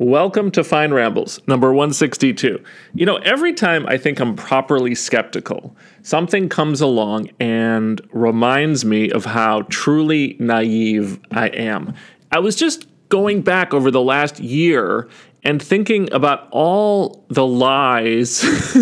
[0.00, 2.64] Welcome to Fine Rambles, number 162.
[2.94, 9.10] You know, every time I think I'm properly skeptical, something comes along and reminds me
[9.10, 11.92] of how truly naive I am.
[12.32, 15.06] I was just going back over the last year
[15.44, 18.40] and thinking about all the lies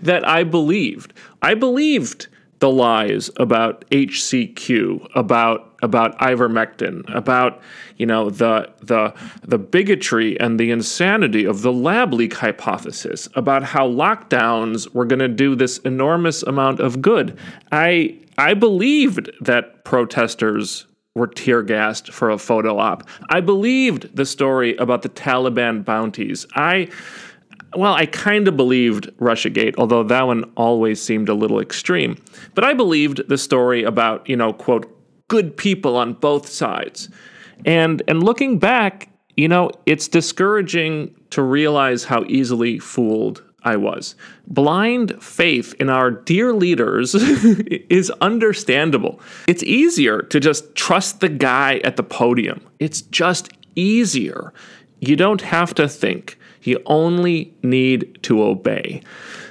[0.00, 1.12] that I believed.
[1.42, 2.28] I believed
[2.60, 7.60] the lies about HCQ, about about ivermectin, about
[7.96, 13.62] you know the the the bigotry and the insanity of the lab leak hypothesis, about
[13.62, 17.36] how lockdowns were going to do this enormous amount of good.
[17.72, 23.08] I I believed that protesters were tear gassed for a photo op.
[23.30, 26.46] I believed the story about the Taliban bounties.
[26.54, 26.88] I
[27.74, 32.16] well, I kind of believed Russiagate, although that one always seemed a little extreme.
[32.54, 34.96] But I believed the story about, you know, quote,
[35.28, 37.08] good people on both sides.
[37.64, 44.16] And and looking back, you know, it's discouraging to realize how easily fooled I was.
[44.46, 49.20] Blind faith in our dear leaders is understandable.
[49.46, 52.60] It's easier to just trust the guy at the podium.
[52.78, 54.52] It's just easier.
[55.00, 56.38] You don't have to think.
[56.62, 59.02] You only need to obey.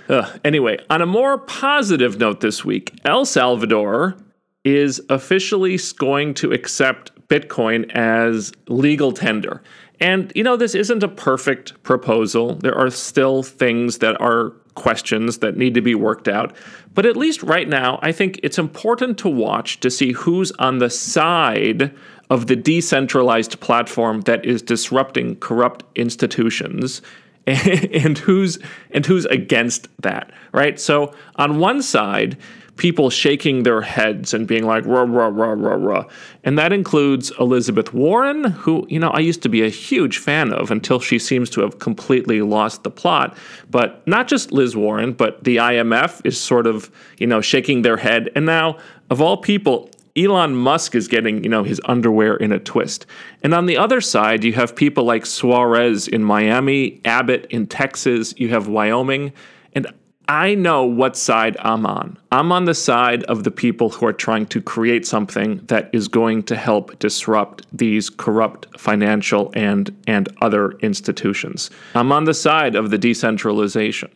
[0.08, 4.18] Uh, anyway, on a more positive note this week, El Salvador
[4.64, 9.62] is officially going to accept Bitcoin as legal tender.
[10.00, 12.56] And, you know, this isn't a perfect proposal.
[12.56, 16.56] There are still things that are questions that need to be worked out.
[16.94, 20.80] But at least right now, I think it's important to watch to see who's on
[20.80, 21.94] the side
[22.30, 27.02] of the decentralized platform that is disrupting corrupt institutions
[27.48, 28.60] and who's
[28.92, 30.80] and who's against that right?
[30.80, 32.38] So on one side
[32.78, 36.06] people shaking their heads and being like rah rah rah rah rah.
[36.44, 40.54] And that includes elizabeth warren who you know i used to be a huge fan
[40.54, 43.36] of until she seems to have completely lost the plot.
[43.70, 47.98] But not just liz warren but the imf is sort of you know shaking their
[47.98, 48.30] head.
[48.36, 48.78] And now
[49.10, 53.06] of all people Elon Musk is getting, you know, his underwear in a twist.
[53.44, 58.34] And on the other side, you have people like Suarez in Miami, Abbott in Texas,
[58.38, 59.34] you have Wyoming,
[59.74, 59.88] and
[60.30, 62.16] I know what side I'm on.
[62.32, 66.08] I'm on the side of the people who are trying to create something that is
[66.08, 71.72] going to help disrupt these corrupt financial and and other institutions.
[71.96, 74.12] I'm on the side of the decentralization.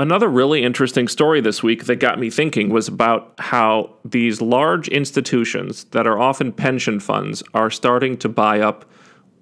[0.00, 4.88] Another really interesting story this week that got me thinking was about how these large
[4.88, 8.90] institutions that are often pension funds are starting to buy up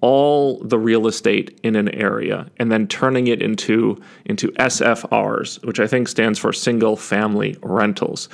[0.01, 5.79] all the real estate in an area and then turning it into into SFRs, which
[5.79, 8.27] I think stands for single family rentals.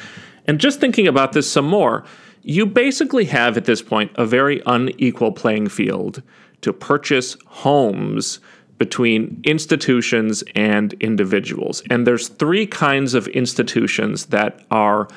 [0.48, 2.06] And just thinking about this some more,
[2.42, 6.24] you basically have at this point a very unequal playing field
[6.62, 8.40] to purchase homes
[8.78, 11.82] between institutions and individuals.
[11.90, 15.08] And there's three kinds of institutions that are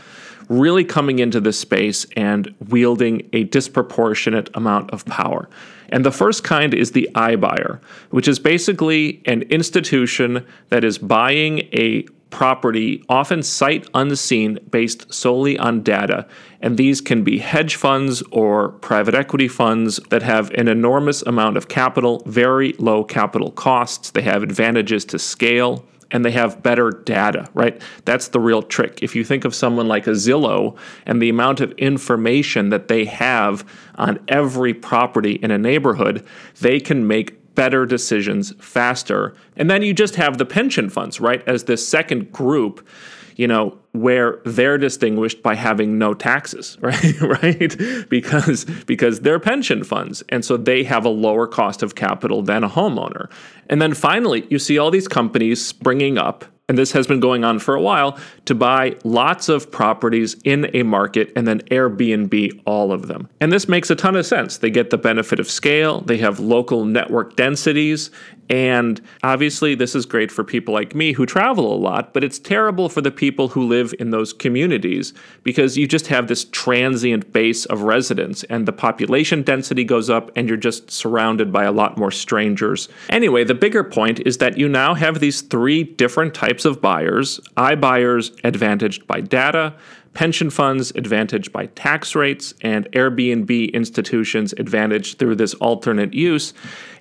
[0.49, 5.49] really coming into this space and wielding a disproportionate amount of power.
[5.91, 7.81] And the first kind is the iBuyer,
[8.11, 15.59] which is basically an institution that is buying a property, often sight unseen, based solely
[15.59, 16.27] on data.
[16.61, 21.57] And these can be hedge funds or private equity funds that have an enormous amount
[21.57, 24.11] of capital, very low capital costs.
[24.11, 27.81] They have advantages to scale and they have better data, right?
[28.05, 29.03] That's the real trick.
[29.03, 33.05] If you think of someone like a Zillow and the amount of information that they
[33.05, 33.65] have
[33.97, 36.25] on every property in a neighborhood,
[36.61, 39.35] they can make better decisions faster.
[39.57, 42.87] And then you just have the pension funds, right, as this second group,
[43.35, 47.21] you know, where they're distinguished by having no taxes, right?
[47.21, 48.09] right?
[48.09, 52.63] Because because they're pension funds and so they have a lower cost of capital than
[52.63, 53.29] a homeowner.
[53.69, 57.45] And then finally, you see all these companies springing up and this has been going
[57.45, 62.61] on for a while, to buy lots of properties in a market and then Airbnb
[62.67, 63.29] all of them.
[63.41, 64.59] And this makes a ton of sense.
[64.59, 68.11] They get the benefit of scale, they have local network densities,
[68.51, 72.39] and obviously, this is great for people like me who travel a lot, but it's
[72.39, 75.13] terrible for the people who live in those communities
[75.43, 80.31] because you just have this transient base of residents and the population density goes up
[80.35, 82.89] and you're just surrounded by a lot more strangers.
[83.11, 87.41] Anyway, the bigger point is that you now have these three different types of buyers
[87.57, 89.75] iBuyers advantaged by data,
[90.15, 96.55] pension funds advantaged by tax rates, and Airbnb institutions advantaged through this alternate use.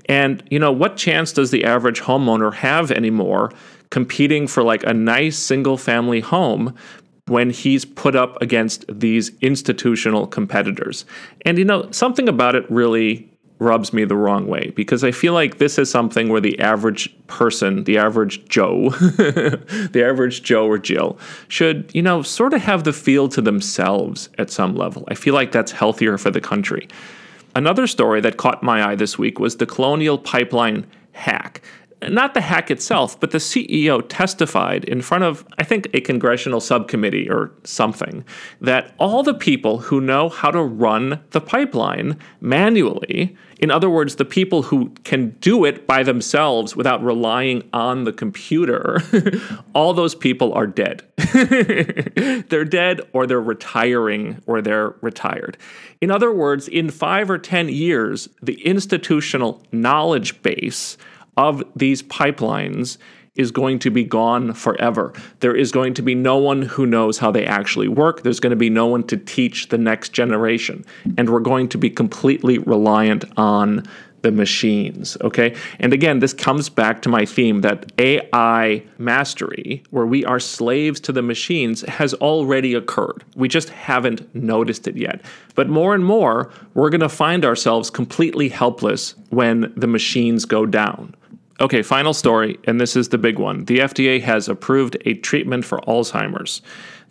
[0.07, 3.51] And, you know, what chance does the average homeowner have anymore
[3.89, 6.75] competing for like a nice single family home
[7.27, 11.05] when he's put up against these institutional competitors?
[11.45, 15.33] And, you know, something about it really rubs me the wrong way because I feel
[15.33, 20.77] like this is something where the average person, the average Joe, the average Joe or
[20.77, 21.17] Jill
[21.47, 25.05] should, you know, sort of have the feel to themselves at some level.
[25.07, 26.87] I feel like that's healthier for the country.
[27.55, 31.61] Another story that caught my eye this week was the Colonial Pipeline hack
[32.03, 36.59] not the hack itself, but the CEO testified in front of, I think, a congressional
[36.59, 38.23] subcommittee or something,
[38.61, 44.15] that all the people who know how to run the pipeline manually, in other words,
[44.15, 49.01] the people who can do it by themselves without relying on the computer,
[49.73, 51.03] all those people are dead.
[52.49, 55.57] they're dead or they're retiring or they're retired.
[55.99, 60.97] In other words, in five or 10 years, the institutional knowledge base
[61.37, 62.97] of these pipelines
[63.37, 65.13] is going to be gone forever.
[65.39, 68.23] There is going to be no one who knows how they actually work.
[68.23, 70.83] There's going to be no one to teach the next generation.
[71.17, 73.87] And we're going to be completely reliant on
[74.21, 75.17] the machines.
[75.21, 75.55] Okay.
[75.79, 80.99] And again, this comes back to my theme that AI mastery, where we are slaves
[81.01, 83.23] to the machines, has already occurred.
[83.35, 85.21] We just haven't noticed it yet.
[85.55, 90.65] But more and more, we're going to find ourselves completely helpless when the machines go
[90.65, 91.15] down.
[91.59, 93.65] Okay, final story, and this is the big one.
[93.65, 96.61] The FDA has approved a treatment for Alzheimer's.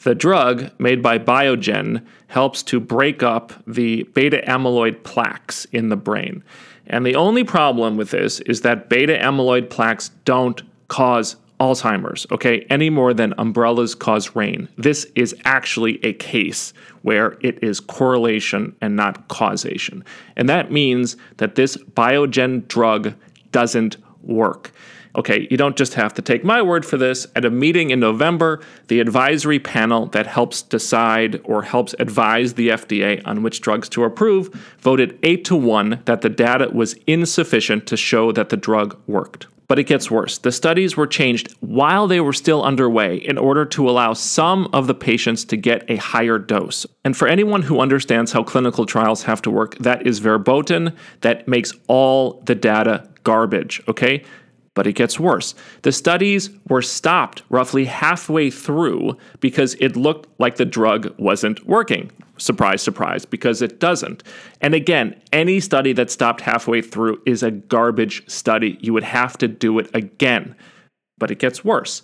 [0.04, 5.96] The drug, made by Biogen, helps to break up the beta amyloid plaques in the
[5.96, 6.44] brain.
[6.86, 12.66] And the only problem with this is that beta amyloid plaques don't cause Alzheimer's, okay,
[12.68, 14.68] any more than umbrellas cause rain.
[14.76, 20.04] This is actually a case where it is correlation and not causation.
[20.36, 23.14] And that means that this Biogen drug
[23.52, 24.72] doesn't work.
[25.16, 27.26] Okay, you don't just have to take my word for this.
[27.34, 32.68] At a meeting in November, the advisory panel that helps decide or helps advise the
[32.68, 34.48] FDA on which drugs to approve
[34.78, 39.46] voted 8 to 1 that the data was insufficient to show that the drug worked.
[39.68, 40.38] But it gets worse.
[40.38, 44.86] The studies were changed while they were still underway in order to allow some of
[44.86, 46.86] the patients to get a higher dose.
[47.04, 50.94] And for anyone who understands how clinical trials have to work, that is verboten.
[51.22, 54.22] That makes all the data garbage, okay?
[54.76, 55.54] But it gets worse.
[55.82, 62.12] The studies were stopped roughly halfway through because it looked like the drug wasn't working.
[62.36, 64.22] Surprise, surprise, because it doesn't.
[64.60, 68.76] And again, any study that stopped halfway through is a garbage study.
[68.82, 70.54] You would have to do it again.
[71.16, 72.02] But it gets worse.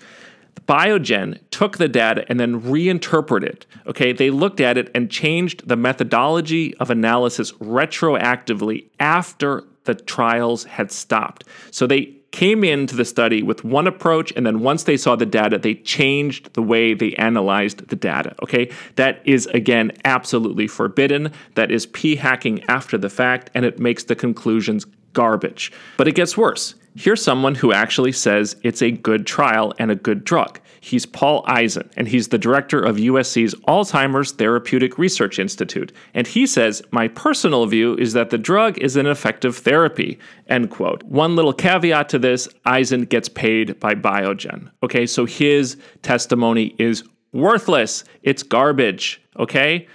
[0.66, 3.66] Biogen took the data and then reinterpreted it.
[3.86, 10.64] Okay, they looked at it and changed the methodology of analysis retroactively after the trials
[10.64, 11.44] had stopped.
[11.70, 15.26] So they came into the study with one approach, and then once they saw the
[15.26, 18.34] data, they changed the way they analyzed the data.
[18.42, 21.30] Okay, that is again absolutely forbidden.
[21.54, 25.70] That is p hacking after the fact, and it makes the conclusions garbage.
[25.96, 26.74] But it gets worse.
[26.94, 30.58] Here's someone who actually says it's a good trial and a good drug.
[30.84, 35.92] He's Paul Aisen, and he's the director of USC's Alzheimer's Therapeutic Research Institute.
[36.12, 40.18] And he says, My personal view is that the drug is an effective therapy.
[40.48, 41.04] End quote.
[41.04, 44.72] One little caveat to this Aisen gets paid by Biogen.
[44.82, 48.02] Okay, so his testimony is worthless.
[48.24, 49.22] It's garbage.
[49.38, 49.86] Okay?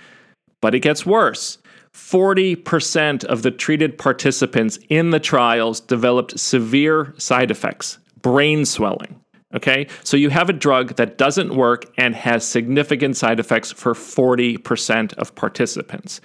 [0.62, 1.58] But it gets worse.
[1.94, 9.20] 40% of the treated participants in the trials developed severe side effects, brain swelling.
[9.56, 13.94] Okay, so you have a drug that doesn't work and has significant side effects for
[13.94, 16.20] 40% of participants.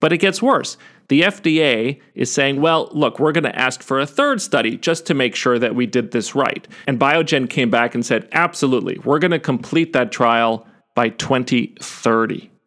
[0.00, 0.76] But it gets worse.
[1.08, 5.06] The FDA is saying, well, look, we're going to ask for a third study just
[5.06, 6.66] to make sure that we did this right.
[6.86, 12.50] And Biogen came back and said, absolutely, we're going to complete that trial by 2030.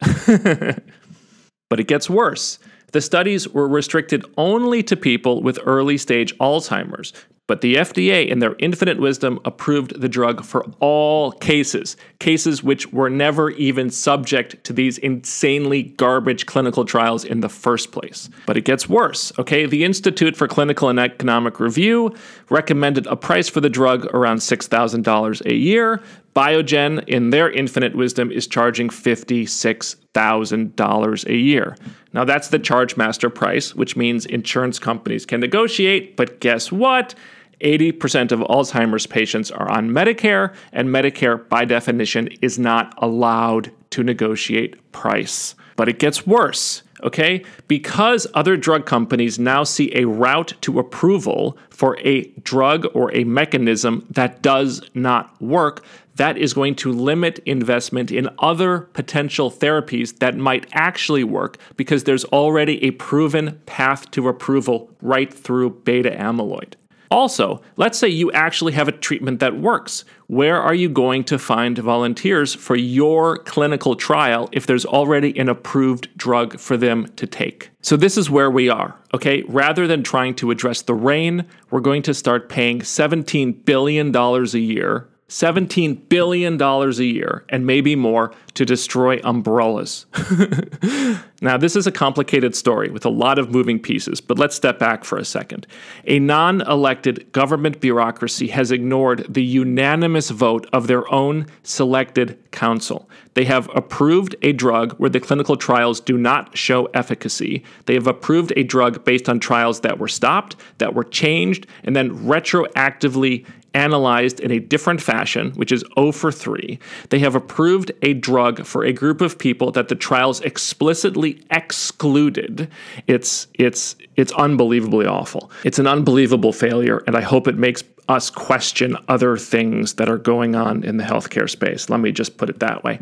[1.68, 2.58] but it gets worse.
[2.92, 7.12] The studies were restricted only to people with early stage Alzheimer's,
[7.48, 12.92] but the FDA, in their infinite wisdom, approved the drug for all cases, cases which
[12.92, 18.30] were never even subject to these insanely garbage clinical trials in the first place.
[18.46, 19.66] But it gets worse, okay?
[19.66, 22.14] The Institute for Clinical and Economic Review
[22.48, 26.00] recommended a price for the drug around $6,000 a year.
[26.34, 31.76] Biogen, in their infinite wisdom, is charging $56,000 a year.
[32.14, 37.14] Now, that's the charge master price, which means insurance companies can negotiate, but guess what?
[37.60, 44.02] 80% of Alzheimer's patients are on Medicare, and Medicare, by definition, is not allowed to
[44.02, 45.54] negotiate price.
[45.76, 46.82] But it gets worse.
[47.02, 47.44] okay?
[47.68, 53.24] Because other drug companies now see a route to approval for a drug or a
[53.24, 55.84] mechanism that does not work,
[56.16, 62.04] that is going to limit investment in other potential therapies that might actually work because
[62.04, 66.74] there's already a proven path to approval right through beta amyloid.
[67.12, 70.06] Also, let's say you actually have a treatment that works.
[70.28, 75.50] Where are you going to find volunteers for your clinical trial if there's already an
[75.50, 77.70] approved drug for them to take?
[77.82, 79.42] So, this is where we are, okay?
[79.42, 84.44] Rather than trying to address the rain, we're going to start paying $17 billion a
[84.58, 90.04] year $17 billion a year and maybe more to destroy umbrellas.
[91.40, 94.78] now, this is a complicated story with a lot of moving pieces, but let's step
[94.78, 95.66] back for a second.
[96.06, 103.08] A non elected government bureaucracy has ignored the unanimous vote of their own selected council.
[103.32, 107.64] They have approved a drug where the clinical trials do not show efficacy.
[107.86, 111.96] They have approved a drug based on trials that were stopped, that were changed, and
[111.96, 116.78] then retroactively analyzed in a different fashion, which is 0 for 3.
[117.10, 122.68] They have approved a drug for a group of people that the trials explicitly excluded.
[123.06, 125.50] It's it's it's unbelievably awful.
[125.64, 130.18] It's an unbelievable failure and I hope it makes us question other things that are
[130.18, 131.88] going on in the healthcare space.
[131.88, 132.98] Let me just put it that way.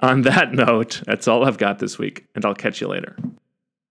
[0.00, 3.16] On that note, that's all I've got this week, and I'll catch you later.